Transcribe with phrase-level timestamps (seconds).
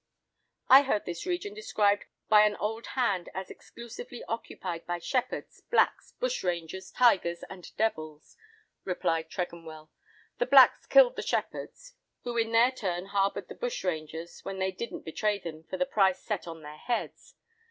[0.67, 6.13] "I heard this region described by an old hand as exclusively occupied by shepherds, blacks,
[6.19, 8.35] bushrangers, tigers and devils,"
[8.83, 9.91] replied Tregonwell.
[10.39, 11.93] "The blacks killed the shepherds,
[12.23, 16.19] who in their turn harboured the bushrangers, when they didn't betray them for the price
[16.19, 17.35] set on their heads.